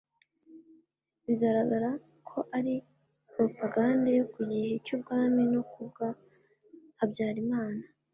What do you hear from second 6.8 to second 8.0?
habyarimana)